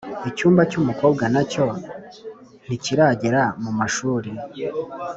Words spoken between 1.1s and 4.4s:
nacyo ntikiragera mu mashuri